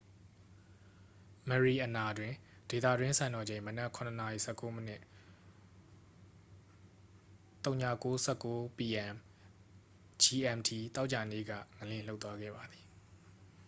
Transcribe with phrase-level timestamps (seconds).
[1.49, 2.33] မရီအနာတွင်
[2.69, 4.99] ဒေသတွင်းစံတော်ချိန် မနက် ၇ နာရီ ၁၉ မိနစ်
[7.63, 8.07] ၀၉:၁
[8.45, 9.15] ၉ p.m.
[10.23, 12.85] gmt သောကြာနေ့ က ငလျင်လှုပ်သွားခဲ့ပါသည်။